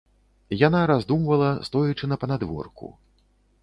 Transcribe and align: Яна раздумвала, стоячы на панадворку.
Яна 0.67 0.81
раздумвала, 0.93 1.51
стоячы 1.71 2.05
на 2.13 2.21
панадворку. 2.25 2.95